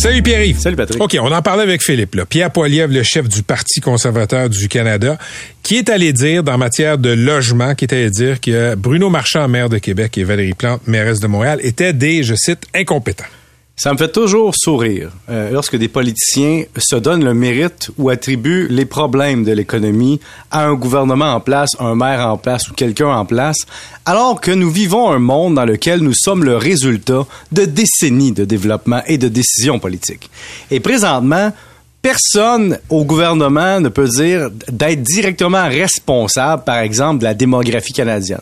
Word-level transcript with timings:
Salut 0.00 0.22
Pierre-Yves. 0.22 0.58
Salut 0.58 0.76
Patrick. 0.76 0.98
OK, 0.98 1.18
on 1.20 1.30
en 1.30 1.42
parlait 1.42 1.62
avec 1.62 1.82
Philippe. 1.82 2.14
Là. 2.14 2.24
Pierre 2.24 2.50
Poilievre, 2.50 2.90
le 2.90 3.02
chef 3.02 3.28
du 3.28 3.42
Parti 3.42 3.80
conservateur 3.80 4.48
du 4.48 4.66
Canada, 4.66 5.18
qui 5.62 5.76
est 5.76 5.90
allé 5.90 6.14
dire, 6.14 6.42
dans 6.42 6.56
matière 6.56 6.96
de 6.96 7.10
logement, 7.10 7.74
qui 7.74 7.84
est 7.84 7.92
allé 7.92 8.08
dire 8.08 8.40
que 8.40 8.74
Bruno 8.76 9.10
Marchand, 9.10 9.46
maire 9.46 9.68
de 9.68 9.76
Québec, 9.76 10.16
et 10.16 10.24
Valérie 10.24 10.54
Plante, 10.54 10.80
mairesse 10.86 11.20
de 11.20 11.26
Montréal, 11.26 11.60
étaient 11.62 11.92
des, 11.92 12.22
je 12.22 12.34
cite, 12.34 12.62
incompétents. 12.74 13.26
Ça 13.82 13.94
me 13.94 13.96
fait 13.96 14.12
toujours 14.12 14.52
sourire 14.54 15.08
euh, 15.30 15.50
lorsque 15.52 15.74
des 15.74 15.88
politiciens 15.88 16.64
se 16.76 16.96
donnent 16.96 17.24
le 17.24 17.32
mérite 17.32 17.90
ou 17.96 18.10
attribuent 18.10 18.68
les 18.68 18.84
problèmes 18.84 19.42
de 19.42 19.52
l'économie 19.52 20.20
à 20.50 20.66
un 20.66 20.74
gouvernement 20.74 21.32
en 21.32 21.40
place, 21.40 21.70
un 21.78 21.94
maire 21.94 22.28
en 22.28 22.36
place 22.36 22.68
ou 22.68 22.74
quelqu'un 22.74 23.08
en 23.08 23.24
place, 23.24 23.56
alors 24.04 24.38
que 24.38 24.50
nous 24.50 24.70
vivons 24.70 25.10
un 25.10 25.18
monde 25.18 25.54
dans 25.54 25.64
lequel 25.64 26.00
nous 26.00 26.12
sommes 26.12 26.44
le 26.44 26.58
résultat 26.58 27.24
de 27.52 27.64
décennies 27.64 28.32
de 28.32 28.44
développement 28.44 29.00
et 29.06 29.16
de 29.16 29.28
décisions 29.28 29.78
politiques. 29.78 30.28
Et 30.70 30.80
présentement, 30.80 31.50
Personne 32.02 32.78
au 32.88 33.04
gouvernement 33.04 33.78
ne 33.78 33.90
peut 33.90 34.08
dire 34.08 34.48
d'être 34.72 35.02
directement 35.02 35.68
responsable, 35.68 36.64
par 36.64 36.78
exemple, 36.78 37.18
de 37.18 37.24
la 37.24 37.34
démographie 37.34 37.92
canadienne 37.92 38.40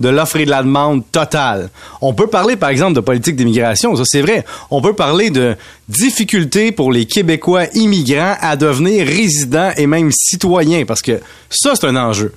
de 0.00 0.08
l'offre 0.08 0.36
et 0.36 0.44
de 0.44 0.50
la 0.50 0.62
demande 0.62 1.02
totale. 1.10 1.70
On 2.00 2.14
peut 2.14 2.26
parler, 2.26 2.56
par 2.56 2.70
exemple, 2.70 2.94
de 2.94 3.00
politique 3.00 3.36
d'immigration, 3.36 3.96
ça 3.96 4.02
c'est 4.04 4.20
vrai. 4.20 4.44
On 4.70 4.82
peut 4.82 4.92
parler 4.92 5.30
de 5.30 5.56
difficultés 5.88 6.72
pour 6.72 6.92
les 6.92 7.06
Québécois 7.06 7.66
immigrants 7.74 8.36
à 8.40 8.56
devenir 8.56 9.06
résidents 9.06 9.70
et 9.76 9.86
même 9.86 10.10
citoyens, 10.12 10.84
parce 10.84 11.02
que 11.02 11.20
ça, 11.48 11.74
c'est 11.74 11.86
un 11.86 11.96
enjeu. 11.96 12.32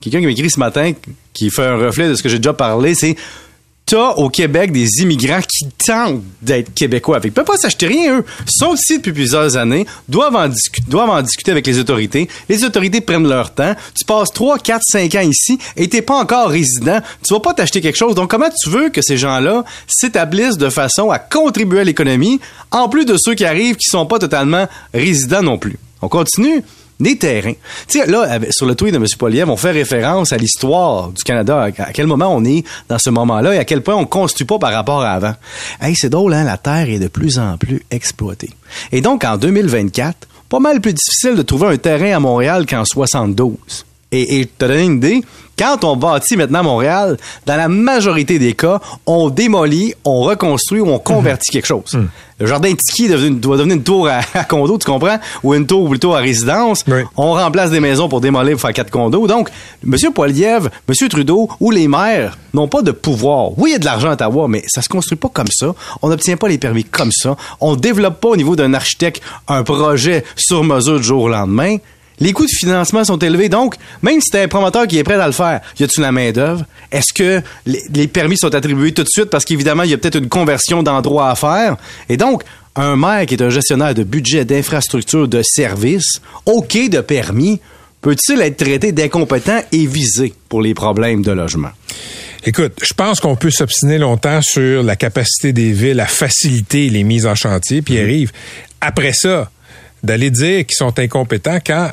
Quelqu'un 0.00 0.20
qui 0.20 0.26
m'écrit 0.26 0.50
ce 0.50 0.58
matin, 0.58 0.92
qui 1.32 1.50
fait 1.50 1.66
un 1.66 1.76
reflet 1.76 2.08
de 2.08 2.14
ce 2.14 2.22
que 2.22 2.28
j'ai 2.28 2.38
déjà 2.38 2.52
parlé, 2.52 2.94
c'est 2.94 3.16
t'as 3.86 4.12
au 4.12 4.28
Québec 4.28 4.72
des 4.72 5.02
immigrants 5.02 5.40
qui 5.40 5.66
tentent 5.84 6.22
d'être 6.40 6.72
québécois. 6.74 7.20
Ils 7.24 7.32
peuvent 7.32 7.44
pas 7.44 7.56
s'acheter 7.56 7.86
rien, 7.86 8.18
eux. 8.18 8.24
Sont 8.46 8.74
ici 8.74 8.98
depuis 8.98 9.12
plusieurs 9.12 9.56
années, 9.56 9.86
doivent 10.08 10.36
en, 10.36 10.48
en 11.08 11.22
discuter 11.22 11.50
avec 11.50 11.66
les 11.66 11.78
autorités. 11.78 12.28
Les 12.48 12.64
autorités 12.64 13.00
prennent 13.00 13.28
leur 13.28 13.52
temps. 13.54 13.74
Tu 13.94 14.04
passes 14.04 14.32
3, 14.32 14.58
4, 14.58 14.82
5 14.84 15.14
ans 15.16 15.20
ici 15.20 15.58
et 15.76 15.88
t'es 15.88 16.02
pas 16.02 16.16
encore 16.16 16.48
résident. 16.48 17.00
Tu 17.26 17.34
vas 17.34 17.40
pas 17.40 17.54
t'acheter 17.54 17.80
quelque 17.80 17.98
chose. 17.98 18.14
Donc, 18.14 18.30
comment 18.30 18.50
tu 18.62 18.70
veux 18.70 18.90
que 18.90 19.02
ces 19.02 19.16
gens-là 19.16 19.64
s'établissent 19.86 20.58
de 20.58 20.70
façon 20.70 21.10
à 21.10 21.18
contribuer 21.18 21.80
à 21.80 21.84
l'économie, 21.84 22.40
en 22.70 22.88
plus 22.88 23.04
de 23.04 23.16
ceux 23.18 23.34
qui 23.34 23.44
arrivent 23.44 23.76
qui 23.76 23.88
sont 23.90 24.06
pas 24.06 24.18
totalement 24.18 24.66
résidents 24.94 25.42
non 25.42 25.58
plus? 25.58 25.78
On 26.00 26.08
continue 26.08 26.62
des 27.00 27.16
terrains. 27.18 27.54
Tu 27.88 28.04
là, 28.06 28.38
sur 28.50 28.66
le 28.66 28.74
tweet 28.74 28.94
de 28.94 28.98
M. 28.98 29.06
Poliev, 29.18 29.50
on 29.50 29.56
fait 29.56 29.70
référence 29.70 30.32
à 30.32 30.36
l'histoire 30.36 31.08
du 31.08 31.22
Canada, 31.22 31.68
à 31.78 31.92
quel 31.92 32.06
moment 32.06 32.34
on 32.34 32.44
est 32.44 32.64
dans 32.88 32.98
ce 32.98 33.10
moment-là 33.10 33.54
et 33.54 33.58
à 33.58 33.64
quel 33.64 33.82
point 33.82 33.94
on 33.96 34.02
ne 34.02 34.06
construit 34.06 34.46
pas 34.46 34.58
par 34.58 34.72
rapport 34.72 35.02
à 35.02 35.12
avant. 35.12 35.34
Hey, 35.80 35.94
c'est 35.96 36.10
drôle, 36.10 36.34
hein, 36.34 36.44
la 36.44 36.56
terre 36.56 36.88
est 36.88 36.98
de 36.98 37.08
plus 37.08 37.38
en 37.38 37.56
plus 37.56 37.82
exploitée. 37.90 38.50
Et 38.92 39.00
donc, 39.00 39.24
en 39.24 39.36
2024, 39.36 40.28
pas 40.48 40.60
mal 40.60 40.80
plus 40.80 40.92
difficile 40.92 41.34
de 41.34 41.42
trouver 41.42 41.68
un 41.68 41.76
terrain 41.76 42.16
à 42.16 42.20
Montréal 42.20 42.66
qu'en 42.66 42.84
72. 42.84 43.56
Et, 44.14 44.40
et 44.40 44.46
te 44.46 44.66
donner 44.66 44.84
une 44.84 44.96
idée, 44.98 45.22
quand 45.58 45.84
on 45.84 45.96
bâtit 45.96 46.36
maintenant 46.36 46.62
Montréal, 46.62 47.16
dans 47.46 47.56
la 47.56 47.68
majorité 47.68 48.38
des 48.38 48.54
cas, 48.54 48.80
on 49.06 49.30
démolit, 49.30 49.94
on 50.04 50.20
reconstruit 50.22 50.80
ou 50.80 50.88
on 50.88 50.98
convertit 50.98 51.50
quelque 51.50 51.66
chose. 51.66 51.92
Hmm. 51.92 52.06
Le 52.42 52.48
jardin 52.48 52.74
Tiki 52.74 53.08
doit 53.08 53.56
devenir 53.56 53.76
une 53.76 53.84
tour 53.84 54.08
à, 54.08 54.44
condo, 54.44 54.76
tu 54.76 54.84
comprends? 54.84 55.18
Ou 55.44 55.54
une 55.54 55.64
tour 55.64 55.88
plutôt 55.88 56.14
à 56.14 56.18
résidence. 56.18 56.84
On 57.16 57.34
remplace 57.34 57.70
des 57.70 57.78
maisons 57.78 58.08
pour 58.08 58.20
démolir 58.20 58.52
pour 58.52 58.62
faire 58.62 58.72
quatre 58.72 58.90
condos. 58.90 59.28
Donc, 59.28 59.48
M. 59.86 59.96
Poiliev, 60.12 60.68
M. 60.88 61.08
Trudeau 61.08 61.48
ou 61.60 61.70
les 61.70 61.86
maires 61.86 62.36
n'ont 62.52 62.66
pas 62.66 62.82
de 62.82 62.90
pouvoir. 62.90 63.56
Oui, 63.58 63.70
il 63.70 63.72
y 63.74 63.76
a 63.76 63.78
de 63.78 63.84
l'argent 63.84 64.08
à 64.08 64.14
Ottawa, 64.14 64.48
mais 64.48 64.64
ça 64.66 64.82
se 64.82 64.88
construit 64.88 65.16
pas 65.16 65.28
comme 65.28 65.46
ça. 65.52 65.72
On 66.02 66.08
n'obtient 66.08 66.36
pas 66.36 66.48
les 66.48 66.58
permis 66.58 66.82
comme 66.82 67.12
ça. 67.12 67.36
On 67.60 67.76
développe 67.76 68.20
pas 68.20 68.30
au 68.30 68.36
niveau 68.36 68.56
d'un 68.56 68.74
architecte 68.74 69.22
un 69.46 69.62
projet 69.62 70.24
sur 70.34 70.64
mesure 70.64 70.98
du 70.98 71.04
jour 71.04 71.22
au 71.22 71.28
lendemain. 71.28 71.76
Les 72.22 72.32
coûts 72.32 72.46
de 72.46 72.52
financement 72.56 73.02
sont 73.02 73.18
élevés. 73.18 73.48
Donc, 73.48 73.74
même 74.00 74.20
si 74.20 74.30
t'as 74.30 74.44
un 74.44 74.48
promoteur 74.48 74.86
qui 74.86 74.96
est 74.96 75.02
prêt 75.02 75.16
à 75.16 75.26
le 75.26 75.32
faire, 75.32 75.60
y 75.80 75.82
a-tu 75.82 76.00
la 76.00 76.12
main-d'œuvre? 76.12 76.64
Est-ce 76.92 77.12
que 77.12 77.42
les, 77.66 78.06
permis 78.06 78.38
sont 78.38 78.54
attribués 78.54 78.92
tout 78.92 79.02
de 79.02 79.08
suite 79.08 79.24
parce 79.24 79.44
qu'évidemment, 79.44 79.82
il 79.82 79.90
y 79.90 79.92
a 79.92 79.98
peut-être 79.98 80.18
une 80.18 80.28
conversion 80.28 80.84
d'endroit 80.84 81.30
à 81.30 81.34
faire? 81.34 81.76
Et 82.08 82.16
donc, 82.16 82.44
un 82.76 82.94
maire 82.94 83.26
qui 83.26 83.34
est 83.34 83.42
un 83.42 83.50
gestionnaire 83.50 83.92
de 83.92 84.04
budget, 84.04 84.44
d'infrastructure, 84.44 85.26
de 85.26 85.42
services, 85.42 86.20
OK 86.46 86.88
de 86.88 87.00
permis, 87.00 87.60
peut-il 88.02 88.40
être 88.40 88.56
traité 88.56 88.92
d'incompétent 88.92 89.60
et 89.72 89.84
visé 89.86 90.32
pour 90.48 90.62
les 90.62 90.74
problèmes 90.74 91.22
de 91.22 91.32
logement? 91.32 91.70
Écoute, 92.46 92.74
je 92.84 92.94
pense 92.94 93.18
qu'on 93.18 93.34
peut 93.34 93.50
s'obstiner 93.50 93.98
longtemps 93.98 94.42
sur 94.42 94.84
la 94.84 94.94
capacité 94.94 95.52
des 95.52 95.72
villes 95.72 95.98
à 95.98 96.06
faciliter 96.06 96.88
les 96.88 97.02
mises 97.02 97.26
en 97.26 97.34
chantier, 97.34 97.82
puis 97.82 97.98
arrive. 97.98 98.30
Après 98.80 99.12
ça, 99.12 99.50
d'aller 100.02 100.30
dire 100.30 100.66
qu'ils 100.66 100.76
sont 100.76 100.98
incompétents 100.98 101.58
quand 101.64 101.90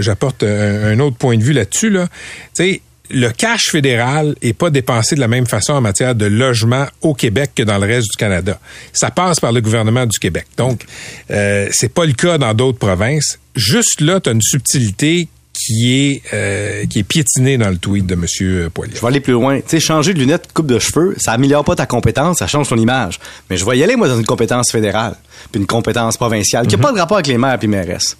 j'apporte 0.00 0.42
un, 0.42 0.98
autre 1.00 1.16
point 1.16 1.36
de 1.36 1.42
vue 1.42 1.52
là-dessus 1.52 1.90
là. 1.90 2.06
Tu 2.54 2.64
sais, 2.64 2.80
le 3.10 3.30
cash 3.30 3.70
fédéral 3.70 4.36
est 4.40 4.52
pas 4.52 4.70
dépensé 4.70 5.16
de 5.16 5.20
la 5.20 5.28
même 5.28 5.46
façon 5.46 5.72
en 5.72 5.80
matière 5.80 6.14
de 6.14 6.26
logement 6.26 6.86
au 7.00 7.14
Québec 7.14 7.50
que 7.56 7.62
dans 7.62 7.78
le 7.78 7.86
reste 7.86 8.08
du 8.12 8.16
Canada. 8.16 8.60
Ça 8.92 9.10
passe 9.10 9.40
par 9.40 9.52
le 9.52 9.60
gouvernement 9.60 10.06
du 10.06 10.18
Québec. 10.18 10.46
Donc, 10.56 10.84
euh, 11.30 11.68
c'est 11.72 11.92
pas 11.92 12.06
le 12.06 12.12
cas 12.12 12.38
dans 12.38 12.54
d'autres 12.54 12.78
provinces. 12.78 13.38
Juste 13.56 14.00
là, 14.00 14.20
tu 14.20 14.30
as 14.30 14.32
une 14.32 14.42
subtilité 14.42 15.28
qui 15.52 15.92
est 15.92 16.22
euh, 16.32 16.86
qui 16.86 17.00
est 17.00 17.04
piétiné 17.04 17.58
dans 17.58 17.68
le 17.68 17.76
tweet 17.76 18.06
de 18.06 18.14
M. 18.14 18.70
Poilier. 18.70 18.94
Je 18.94 19.00
vais 19.00 19.06
aller 19.06 19.20
plus 19.20 19.32
loin. 19.32 19.60
Tu 19.60 19.80
changer 19.80 20.14
de 20.14 20.18
lunettes, 20.18 20.52
coupe 20.52 20.66
de 20.66 20.78
cheveux, 20.78 21.14
ça 21.18 21.32
améliore 21.32 21.64
pas 21.64 21.76
ta 21.76 21.86
compétence, 21.86 22.38
ça 22.38 22.46
change 22.46 22.68
ton 22.68 22.76
image. 22.76 23.18
Mais 23.48 23.56
je 23.56 23.64
vais 23.64 23.78
y 23.78 23.82
aller, 23.82 23.96
moi, 23.96 24.08
dans 24.08 24.18
une 24.18 24.26
compétence 24.26 24.70
fédérale, 24.70 25.16
puis 25.50 25.60
une 25.60 25.66
compétence 25.66 26.16
provinciale, 26.16 26.66
qui 26.66 26.76
n'a 26.76 26.82
pas 26.82 26.92
de 26.92 26.98
rapport 26.98 27.16
avec 27.16 27.26
les 27.26 27.38
maires 27.38 27.58
et 27.60 27.66
mairesses. 27.66 28.16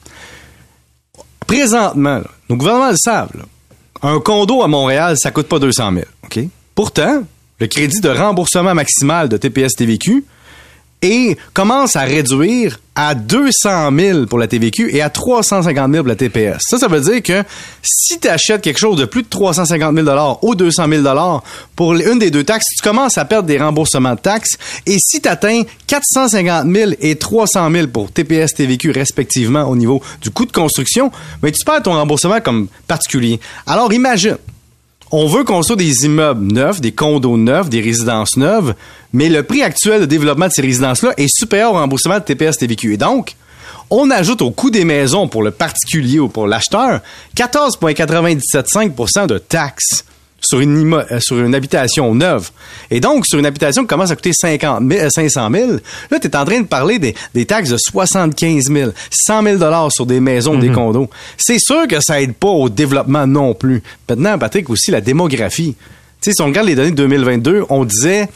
Présentement, 1.46 2.20
nos 2.48 2.56
gouvernements 2.56 2.90
le 2.90 2.96
savent, 2.96 3.30
un 4.02 4.20
condo 4.20 4.62
à 4.62 4.68
Montréal, 4.68 5.16
ça 5.18 5.30
coûte 5.30 5.48
pas 5.48 5.58
200 5.58 5.92
000. 5.92 6.04
OK? 6.24 6.44
Pourtant, 6.74 7.22
le 7.58 7.66
crédit 7.66 8.00
de 8.00 8.08
remboursement 8.08 8.74
maximal 8.74 9.28
de 9.28 9.36
TPS-TVQ, 9.36 10.24
et 11.02 11.36
commence 11.54 11.96
à 11.96 12.02
réduire 12.02 12.78
à 12.94 13.14
200 13.14 13.96
000 13.96 14.26
pour 14.26 14.38
la 14.38 14.46
TVQ 14.46 14.94
et 14.94 15.00
à 15.00 15.08
350 15.08 15.90
000 15.90 16.04
pour 16.04 16.08
la 16.08 16.16
TPS. 16.16 16.58
Ça, 16.68 16.78
ça 16.78 16.88
veut 16.88 17.00
dire 17.00 17.22
que 17.22 17.42
si 17.82 18.18
tu 18.18 18.28
achètes 18.28 18.60
quelque 18.60 18.78
chose 18.78 18.98
de 18.98 19.06
plus 19.06 19.22
de 19.22 19.28
350 19.28 19.94
000 19.96 20.38
ou 20.42 20.54
200 20.54 20.84
000 20.88 21.42
pour 21.76 21.94
une 21.94 22.18
des 22.18 22.30
deux 22.30 22.44
taxes, 22.44 22.66
tu 22.76 22.82
commences 22.82 23.16
à 23.16 23.24
perdre 23.24 23.48
des 23.48 23.58
remboursements 23.58 24.14
de 24.14 24.20
taxes. 24.20 24.58
Et 24.84 24.98
si 24.98 25.22
tu 25.22 25.28
atteins 25.28 25.62
450 25.86 26.70
000 26.70 26.90
et 27.00 27.16
300 27.16 27.70
000 27.70 27.86
pour 27.86 28.12
TPS, 28.12 28.54
TVQ 28.54 28.90
respectivement 28.90 29.62
au 29.64 29.76
niveau 29.76 30.02
du 30.20 30.30
coût 30.30 30.44
de 30.44 30.52
construction, 30.52 31.10
ben, 31.40 31.50
tu 31.50 31.64
perds 31.64 31.84
ton 31.84 31.92
remboursement 31.92 32.40
comme 32.40 32.68
particulier. 32.86 33.40
Alors 33.66 33.92
imagine, 33.92 34.36
on 35.10 35.26
veut 35.26 35.44
construire 35.44 35.76
des 35.76 36.04
immeubles 36.04 36.52
neufs, 36.52 36.80
des 36.80 36.92
condos 36.92 37.36
neufs, 37.36 37.68
des 37.68 37.80
résidences 37.80 38.36
neuves, 38.36 38.74
mais 39.12 39.28
le 39.28 39.42
prix 39.42 39.62
actuel 39.62 40.00
de 40.00 40.06
développement 40.06 40.46
de 40.46 40.52
ces 40.52 40.62
résidences-là 40.62 41.14
est 41.16 41.28
supérieur 41.28 41.72
au 41.72 41.78
remboursement 41.78 42.18
de 42.18 42.24
TPS 42.24 42.58
TVQ. 42.58 42.94
Et 42.94 42.96
donc, 42.96 43.34
on 43.90 44.10
ajoute 44.10 44.40
au 44.42 44.52
coût 44.52 44.70
des 44.70 44.84
maisons 44.84 45.26
pour 45.26 45.42
le 45.42 45.50
particulier 45.50 46.20
ou 46.20 46.28
pour 46.28 46.46
l'acheteur 46.46 47.00
14,975% 47.36 49.26
de 49.26 49.38
taxes 49.38 50.04
sur 50.40 50.60
une, 50.60 50.94
euh, 50.94 51.20
sur 51.20 51.38
une 51.38 51.54
habitation 51.54 52.14
neuve. 52.14 52.50
Et 52.90 53.00
donc, 53.00 53.26
sur 53.26 53.38
une 53.38 53.46
habitation 53.46 53.82
qui 53.82 53.88
commence 53.88 54.10
à 54.10 54.16
coûter 54.16 54.32
50 54.32 54.82
500 55.10 55.50
000, 55.52 55.70
là, 56.10 56.18
tu 56.18 56.28
es 56.28 56.36
en 56.36 56.44
train 56.44 56.60
de 56.60 56.66
parler 56.66 56.98
des, 56.98 57.14
des, 57.34 57.46
taxes 57.46 57.70
de 57.70 57.76
75 57.76 58.64
000, 58.64 58.90
100 59.10 59.42
000 59.42 59.56
dollars 59.58 59.92
sur 59.92 60.06
des 60.06 60.20
maisons, 60.20 60.56
des 60.56 60.68
mhm. 60.68 60.74
condos. 60.74 61.10
C'est 61.36 61.58
sûr 61.58 61.86
que 61.86 62.00
ça 62.00 62.20
aide 62.20 62.34
pas 62.34 62.48
au 62.48 62.68
développement 62.68 63.26
non 63.26 63.54
plus. 63.54 63.82
Maintenant, 64.08 64.38
Patrick, 64.38 64.70
aussi 64.70 64.90
la 64.90 65.00
démographie. 65.00 65.76
Tu 66.20 66.30
sais, 66.30 66.32
si 66.32 66.42
on 66.42 66.46
regarde 66.46 66.66
les 66.66 66.74
données 66.74 66.90
de 66.90 66.96
2022, 66.96 67.64
on 67.68 67.84
disait, 67.84 68.28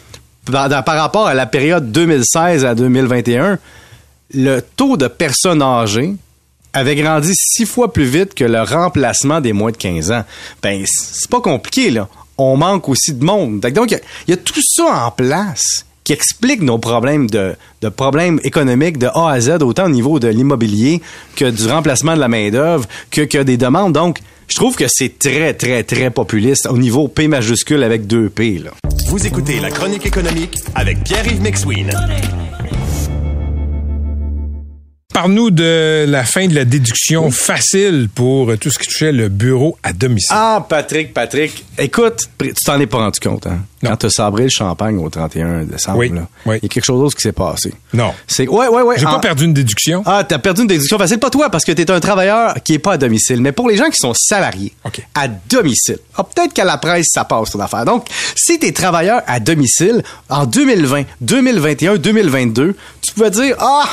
par, 0.51 0.69
par 0.85 0.97
rapport 0.97 1.27
à 1.27 1.35
la 1.35 1.47
période 1.47 1.91
2016 1.93 2.65
à 2.65 2.75
2021, 2.75 3.59
le 4.35 4.61
taux 4.61 4.97
de 4.97 5.07
personnes 5.07 5.63
âgées 5.63 6.15
avait 6.75 6.97
grandi 6.97 7.33
six 7.35 7.65
fois 7.65 7.93
plus 7.93 8.05
vite 8.05 8.35
que 8.35 8.45
le 8.45 8.61
remplacement 8.61 9.41
des 9.41 9.53
moins 9.53 9.71
de 9.71 9.77
15 9.77 10.13
ans. 10.13 10.25
Ben, 10.63 10.85
c'est 10.87 11.31
pas 11.31 11.41
compliqué, 11.41 11.91
là. 11.91 12.09
On 12.37 12.57
manque 12.57 12.89
aussi 12.89 13.15
de 13.15 13.25
monde. 13.25 13.61
Donc, 13.61 13.93
il 13.93 14.31
y, 14.31 14.33
a 14.33 14.37
tout 14.37 14.61
ça 14.61 15.07
en 15.07 15.11
place 15.13 15.87
qui 16.03 16.13
explique 16.13 16.61
nos 16.61 16.79
problèmes 16.79 17.31
de, 17.31 17.57
problèmes 17.97 18.41
économiques 18.43 18.99
de 18.99 19.07
A 19.07 19.31
à 19.31 19.41
Z, 19.41 19.63
autant 19.63 19.87
au 19.87 19.91
niveau 19.91 20.19
de 20.19 20.29
l'immobilier 20.29 21.01
que 21.37 21.49
du 21.49 21.67
remplacement 21.67 22.15
de 22.15 22.21
la 22.21 22.29
main-d'œuvre, 22.29 22.87
que, 23.11 23.23
que 23.23 23.39
des 23.39 23.57
demandes. 23.57 23.93
Donc, 23.93 24.19
Je 24.49 24.57
trouve 24.57 24.77
que 24.77 24.85
c'est 24.89 25.19
très, 25.19 25.55
très, 25.55 25.85
très 25.85 26.11
populiste 26.11 26.67
au 26.67 26.77
niveau 26.77 27.09
P 27.09 27.29
majuscule 27.29 27.83
avec 27.83 28.07
deux 28.07 28.29
P. 28.29 28.59
Là. 28.59 28.73
Vous 29.09 29.27
écoutez 29.27 29.59
La 29.61 29.71
Chronique 29.71 30.05
économique 30.05 30.59
avec 30.75 31.03
Pierre-Yves 31.03 31.41
McSween. 31.41 31.91
Parle-nous 35.15 35.53
de 35.53 36.07
la 36.09 36.25
fin 36.25 36.49
de 36.49 36.57
la 36.57 36.65
déduction 36.65 37.31
facile 37.31 38.09
pour 38.13 38.59
tout 38.59 38.69
ce 38.69 38.81
qui 38.81 38.89
touchait 38.89 39.13
le 39.13 39.29
bureau 39.29 39.79
à 39.85 39.93
domicile. 39.93 40.35
Ah, 40.37 40.67
Patrick, 40.69 41.15
Patrick, 41.15 41.65
écoute, 41.79 42.29
tu 42.41 42.53
t'en 42.67 42.81
es 42.81 42.87
pas 42.89 42.97
rendu 42.99 43.21
compte, 43.21 43.47
hein? 43.47 43.61
Non. 43.85 43.91
Quand 43.91 43.97
t'as 43.99 44.11
sabré 44.11 44.43
le 44.45 44.49
champagne 44.49 44.99
au 44.99 45.09
31 45.09 45.65
décembre, 45.67 45.99
Oui, 45.99 46.09
là, 46.09 46.23
oui. 46.47 46.57
il 46.61 46.65
y 46.65 46.67
a 46.67 46.69
quelque 46.69 46.85
chose 46.85 46.99
d'autre 47.01 47.15
qui 47.15 47.23
s'est 47.23 47.31
passé. 47.33 47.73
Non. 47.93 48.13
C'est, 48.27 48.49
ouais, 48.49 48.67
ouais, 48.67 48.83
ouais. 48.83 48.97
J'ai 48.99 49.07
en- 49.07 49.13
pas 49.13 49.19
perdu 49.21 49.45
une 49.45 49.55
déduction. 49.55 50.03
Ah, 50.05 50.25
t'as 50.29 50.39
perdu 50.39 50.63
une 50.63 50.67
déduction 50.67 50.99
facile. 50.99 51.19
Pas 51.21 51.31
toi, 51.31 51.49
parce 51.49 51.65
que 51.65 51.71
t'es 51.71 51.89
un 51.93 52.01
travailleur 52.01 52.55
qui 52.65 52.75
est 52.75 52.79
pas 52.81 52.95
à 52.95 52.99
domicile. 52.99 53.41
Mais 53.41 53.53
pour 53.53 53.69
les 53.69 53.77
gens 53.77 53.91
qui 53.91 53.99
sont 53.99 54.15
salariés, 54.15 54.73
à 55.15 55.29
domicile, 55.29 55.99
ah, 56.17 56.25
peut-être 56.25 56.53
qu'à 56.53 56.65
la 56.65 56.77
presse, 56.79 57.07
ça 57.13 57.25
passe 57.25 57.53
ton 57.53 57.61
affaire. 57.61 57.85
Donc, 57.85 58.07
si 58.35 58.59
t'es 58.59 58.73
travailleur 58.73 59.23
à 59.29 59.39
domicile, 59.39 60.03
en 60.29 60.45
2020, 60.45 61.05
2021, 61.21 61.99
2022, 61.99 62.75
tu 63.01 63.13
pouvais 63.15 63.31
dire, 63.31 63.55
ah, 63.61 63.85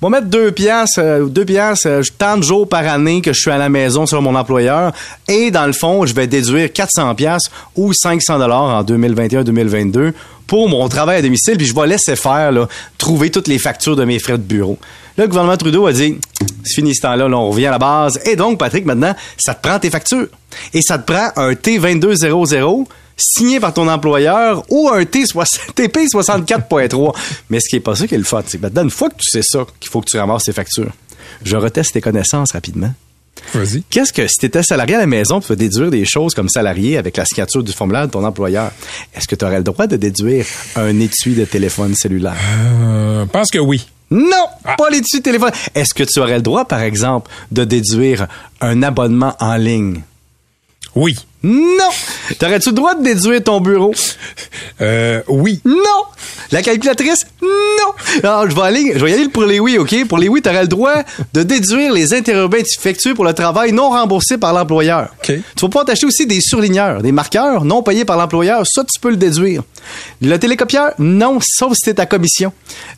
on 0.00 0.08
va 0.08 0.20
mettre 0.20 0.30
deux 0.30 0.52
piastres, 0.52 1.00
euh, 1.00 1.26
deux 1.26 1.44
piastres, 1.44 1.86
euh, 1.86 2.02
tant 2.18 2.36
de 2.36 2.42
jours 2.42 2.68
par 2.68 2.86
année 2.86 3.20
que 3.20 3.32
je 3.32 3.40
suis 3.40 3.50
à 3.50 3.58
la 3.58 3.68
maison 3.68 4.06
sur 4.06 4.20
mon 4.22 4.34
employeur. 4.34 4.92
Et 5.28 5.50
dans 5.50 5.66
le 5.66 5.72
fond, 5.72 6.06
je 6.06 6.14
vais 6.14 6.26
déduire 6.26 6.72
400 6.72 7.14
piastres 7.14 7.50
ou 7.76 7.92
500 7.92 8.38
dollars 8.38 8.62
en 8.62 8.82
2021-2022 8.84 10.12
pour 10.46 10.68
mon 10.68 10.88
travail 10.88 11.18
à 11.18 11.22
domicile, 11.22 11.56
puis 11.56 11.66
je 11.66 11.74
vais 11.74 11.86
laisser 11.86 12.14
faire, 12.14 12.52
trouver 12.98 13.30
toutes 13.30 13.48
les 13.48 13.58
factures 13.58 13.96
de 13.96 14.04
mes 14.04 14.18
frais 14.18 14.38
de 14.38 14.42
bureau. 14.42 14.78
Le 15.18 15.26
gouvernement 15.26 15.56
Trudeau 15.56 15.86
a 15.86 15.92
dit, 15.92 16.18
c'est 16.62 16.74
fini 16.74 16.94
ce 16.94 17.02
temps-là, 17.02 17.28
là, 17.28 17.36
on 17.36 17.50
revient 17.50 17.66
à 17.66 17.72
la 17.72 17.78
base. 17.78 18.20
Et 18.26 18.36
donc, 18.36 18.58
Patrick, 18.58 18.84
maintenant, 18.84 19.14
ça 19.38 19.54
te 19.54 19.66
prend 19.66 19.78
tes 19.78 19.90
factures. 19.90 20.28
Et 20.72 20.82
ça 20.82 20.98
te 20.98 21.10
prend 21.10 21.30
un 21.36 21.52
T2200 21.52 22.84
signé 23.16 23.60
par 23.60 23.72
ton 23.74 23.88
employeur 23.88 24.64
ou 24.68 24.88
un 24.90 25.04
T 25.04 25.24
TP 25.74 25.98
64.3. 26.12 27.14
Mais 27.50 27.60
ce 27.60 27.68
qui 27.68 27.76
est 27.76 27.80
pas 27.80 27.96
ça 27.96 28.06
qui 28.06 28.14
est 28.14 28.18
le 28.18 28.24
fun, 28.24 28.42
c'est 28.46 28.58
que 28.58 28.62
maintenant, 28.62 28.82
une 28.84 28.90
fois 28.90 29.08
que 29.08 29.16
tu 29.16 29.28
sais 29.30 29.42
ça, 29.42 29.64
qu'il 29.80 29.90
faut 29.90 30.00
que 30.00 30.10
tu 30.10 30.18
ramasses 30.18 30.44
tes 30.44 30.52
factures, 30.52 30.92
je 31.44 31.56
reteste 31.56 31.92
tes 31.94 32.00
connaissances 32.00 32.52
rapidement. 32.52 32.92
Vas-y. 33.52 33.82
Qu'est-ce 33.90 34.12
que 34.12 34.26
si 34.26 34.38
tu 34.38 34.46
étais 34.46 34.62
salarié 34.62 34.94
à 34.96 34.98
la 34.98 35.06
maison, 35.06 35.40
tu 35.40 35.48
peux 35.48 35.56
déduire 35.56 35.90
des 35.90 36.04
choses 36.04 36.34
comme 36.34 36.48
salarié 36.48 36.96
avec 36.96 37.16
la 37.16 37.24
signature 37.26 37.62
du 37.62 37.72
formulaire 37.72 38.06
de 38.06 38.10
ton 38.12 38.24
employeur. 38.24 38.72
Est-ce 39.14 39.28
que 39.28 39.34
tu 39.34 39.44
aurais 39.44 39.58
le 39.58 39.62
droit 39.64 39.86
de 39.86 39.96
déduire 39.96 40.46
un 40.74 40.98
étui 41.00 41.34
de 41.34 41.44
téléphone 41.44 41.94
cellulaire? 41.94 42.34
Euh, 42.58 43.24
Je 43.24 43.30
pense 43.30 43.50
que 43.50 43.58
oui. 43.58 43.86
Non, 44.10 44.46
pas 44.78 44.88
l'étui 44.90 45.18
de 45.18 45.22
téléphone. 45.22 45.50
Est-ce 45.74 45.92
que 45.92 46.04
tu 46.04 46.18
aurais 46.20 46.36
le 46.36 46.42
droit, 46.42 46.64
par 46.64 46.80
exemple, 46.80 47.30
de 47.50 47.64
déduire 47.64 48.26
un 48.60 48.82
abonnement 48.82 49.34
en 49.40 49.56
ligne? 49.56 50.00
Oui. 50.96 51.14
Non! 51.42 51.90
T'aurais-tu 52.38 52.70
le 52.70 52.74
droit 52.74 52.94
de 52.94 53.04
déduire 53.04 53.44
ton 53.44 53.60
bureau? 53.60 53.94
Euh, 54.80 55.22
oui. 55.28 55.60
Non! 55.64 56.04
La 56.50 56.62
calculatrice? 56.62 57.26
Non! 57.42 57.92
Alors, 58.22 58.50
je 58.50 58.56
vais 58.56 58.62
aller, 58.62 58.92
je 58.94 59.04
vais 59.04 59.10
y 59.10 59.14
aller 59.14 59.28
pour 59.28 59.44
les 59.44 59.60
oui, 59.60 59.76
OK? 59.78 59.94
Pour 60.08 60.16
les 60.16 60.28
oui, 60.28 60.40
t'aurais 60.40 60.62
le 60.62 60.68
droit 60.68 60.94
de 61.34 61.42
déduire 61.42 61.92
les 61.92 62.14
interurbains 62.14 62.62
effectués 62.78 63.14
pour 63.14 63.24
le 63.24 63.34
travail 63.34 63.72
non 63.72 63.90
remboursé 63.90 64.38
par 64.38 64.54
l'employeur. 64.54 65.10
OK. 65.18 65.26
Tu 65.26 65.34
vas 65.36 65.68
pouvoir 65.68 65.84
t'acheter 65.84 66.06
aussi 66.06 66.26
des 66.26 66.40
surligneurs, 66.40 67.02
des 67.02 67.12
marqueurs 67.12 67.64
non 67.64 67.82
payés 67.82 68.06
par 68.06 68.16
l'employeur. 68.16 68.66
Ça, 68.66 68.82
tu 68.82 68.98
peux 68.98 69.10
le 69.10 69.16
déduire. 69.16 69.62
Le 70.22 70.36
télécopieur? 70.38 70.92
Non, 70.98 71.38
sauf 71.42 71.74
si 71.74 71.82
c'est 71.84 71.94
ta 71.94 72.06
commission. 72.06 72.52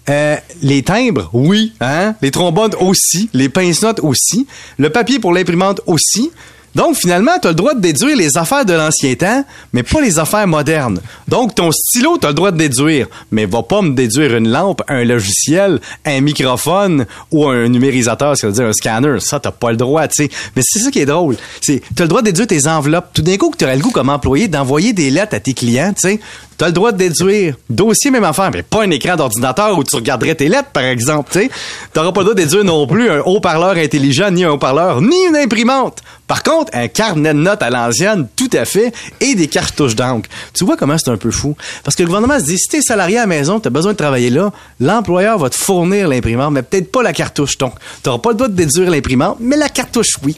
Euh, 0.08 0.36
les 0.62 0.82
timbres? 0.84 1.28
Oui. 1.32 1.72
Hein? 1.80 2.14
Les 2.22 2.30
trombones 2.30 2.74
aussi. 2.80 3.28
Les 3.34 3.48
pince-notes 3.48 4.00
aussi. 4.04 4.46
Le 4.78 4.88
papier 4.88 5.18
pour 5.18 5.32
l'imprimante 5.32 5.80
aussi. 5.86 6.30
Donc, 6.74 6.96
finalement, 6.96 7.32
tu 7.40 7.48
as 7.48 7.50
le 7.50 7.56
droit 7.56 7.74
de 7.74 7.80
déduire 7.80 8.16
les 8.16 8.36
affaires 8.36 8.64
de 8.64 8.72
l'ancien 8.72 9.14
temps, 9.14 9.44
mais 9.72 9.82
pas 9.82 10.00
les 10.00 10.18
affaires 10.18 10.46
modernes. 10.46 11.00
Donc, 11.26 11.54
ton 11.54 11.70
stylo, 11.72 12.18
tu 12.18 12.26
as 12.26 12.30
le 12.30 12.34
droit 12.34 12.50
de 12.50 12.58
déduire, 12.58 13.06
mais 13.30 13.46
va 13.46 13.62
pas 13.62 13.82
me 13.82 13.94
déduire 13.94 14.36
une 14.36 14.48
lampe, 14.48 14.82
un 14.88 15.04
logiciel, 15.04 15.80
un 16.04 16.20
microphone 16.20 17.06
ou 17.32 17.46
un 17.46 17.68
numérisateur, 17.68 18.36
c'est-à-dire 18.36 18.66
un 18.66 18.72
scanner. 18.72 19.20
Ça, 19.20 19.40
t'as 19.40 19.50
pas 19.50 19.70
le 19.70 19.76
droit, 19.76 20.06
tu 20.08 20.24
sais. 20.24 20.30
Mais 20.54 20.62
c'est 20.64 20.80
ça 20.80 20.90
qui 20.90 21.00
est 21.00 21.06
drôle. 21.06 21.36
C'est, 21.60 21.82
t'as 21.94 22.04
le 22.04 22.08
droit 22.08 22.20
de 22.20 22.26
déduire 22.26 22.46
tes 22.46 22.66
enveloppes. 22.66 23.10
Tout 23.12 23.22
d'un 23.22 23.36
coup, 23.36 23.52
tu 23.56 23.64
aurais 23.64 23.76
le 23.76 23.82
goût 23.82 23.90
comme 23.90 24.10
employé 24.10 24.48
d'envoyer 24.48 24.92
des 24.92 25.10
lettres 25.10 25.34
à 25.34 25.40
tes 25.40 25.54
clients, 25.54 25.92
tu 25.92 26.08
sais. 26.08 26.20
T'as 26.58 26.66
le 26.66 26.72
droit 26.72 26.90
de 26.90 26.98
déduire. 26.98 27.54
Dossier, 27.70 28.10
même 28.10 28.24
affaire, 28.24 28.50
mais 28.52 28.64
pas 28.64 28.82
un 28.82 28.90
écran 28.90 29.14
d'ordinateur 29.14 29.78
où 29.78 29.84
tu 29.84 29.94
regarderais 29.94 30.34
tes 30.34 30.48
lettres, 30.48 30.70
par 30.72 30.82
exemple, 30.82 31.30
tu 31.32 31.38
sais. 31.38 31.50
T'auras 31.92 32.10
pas 32.10 32.20
le 32.20 32.24
droit 32.24 32.34
de 32.34 32.42
déduire 32.42 32.64
non 32.64 32.86
plus 32.86 33.08
un 33.08 33.20
haut-parleur 33.20 33.76
intelligent, 33.76 34.30
ni 34.32 34.44
un 34.44 34.50
haut-parleur, 34.50 35.00
ni 35.00 35.16
une 35.28 35.36
imprimante. 35.36 35.98
Par 36.28 36.42
contre, 36.42 36.70
un 36.74 36.86
carnet 36.88 37.32
de 37.34 37.38
notes 37.38 37.62
à 37.62 37.70
l'ancienne, 37.70 38.28
tout 38.36 38.50
à 38.52 38.64
fait, 38.64 38.92
et 39.20 39.34
des 39.34 39.48
cartouches 39.48 39.96
d'encre. 39.96 40.28
Tu 40.52 40.64
vois 40.64 40.76
comment 40.76 40.96
c'est 40.98 41.10
un 41.10 41.16
peu 41.16 41.30
fou? 41.30 41.56
Parce 41.82 41.96
que 41.96 42.02
le 42.02 42.06
gouvernement 42.06 42.38
se 42.38 42.44
dit, 42.44 42.58
si 42.58 42.68
t'es 42.68 42.82
salarié 42.82 43.16
à 43.16 43.22
la 43.22 43.26
maison, 43.26 43.58
t'as 43.58 43.70
besoin 43.70 43.92
de 43.92 43.96
travailler 43.96 44.30
là, 44.30 44.52
l'employeur 44.78 45.38
va 45.38 45.48
te 45.50 45.56
fournir 45.56 46.06
l'imprimante, 46.06 46.52
mais 46.52 46.62
peut-être 46.62 46.92
pas 46.92 47.02
la 47.02 47.12
cartouche. 47.12 47.56
Donc, 47.58 47.72
t'auras 48.02 48.18
pas 48.18 48.30
le 48.30 48.36
droit 48.36 48.48
de 48.48 48.54
déduire 48.54 48.90
l'imprimante, 48.90 49.38
mais 49.40 49.56
la 49.56 49.70
cartouche, 49.70 50.18
oui. 50.22 50.36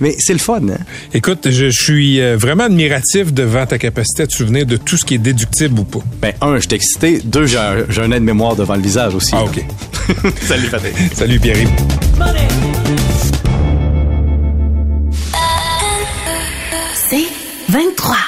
Mais 0.00 0.14
c'est 0.18 0.32
le 0.32 0.40
fun, 0.40 0.60
hein? 0.68 0.78
Écoute, 1.14 1.48
je 1.50 1.70
suis 1.70 2.20
euh, 2.20 2.36
vraiment 2.36 2.64
admiratif 2.64 3.32
devant 3.32 3.64
ta 3.64 3.78
capacité 3.78 4.24
à 4.24 4.26
te 4.26 4.34
souvenir 4.34 4.66
de 4.66 4.76
tout 4.76 4.96
ce 4.96 5.04
qui 5.04 5.14
est 5.14 5.18
déductible 5.18 5.78
ou 5.78 5.84
pas. 5.84 6.00
Ben, 6.20 6.32
un, 6.40 6.58
je 6.58 6.66
t'ai 6.66 6.74
excité. 6.76 7.20
Deux, 7.24 7.46
j'ai 7.46 7.58
un, 7.58 7.84
j'ai 7.88 8.02
un 8.02 8.10
aide-mémoire 8.10 8.56
devant 8.56 8.74
le 8.74 8.82
visage 8.82 9.14
aussi. 9.14 9.30
Ah, 9.34 9.44
OK. 9.44 9.64
Salut, 10.42 10.68
Patrick. 10.68 10.94
Salut, 11.14 11.38
Pierre. 11.38 11.58
23. 17.70 18.18